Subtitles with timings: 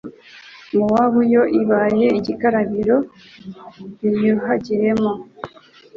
[0.77, 2.97] Mowabu yo ibaye igikarabiro
[4.17, 5.11] niyuhagiriramo